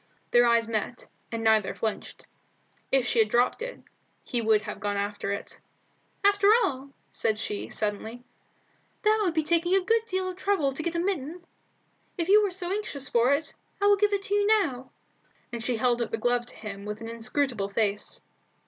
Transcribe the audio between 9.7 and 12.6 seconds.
a good deal of trouble to get a mitten. If you are